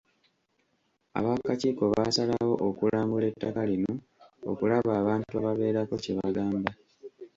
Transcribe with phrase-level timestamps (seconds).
[1.17, 3.93] Ab'akakiiko baasalawo okulambula ettaka lino
[4.51, 6.71] okulaba abantu ababeerako kye bagamba.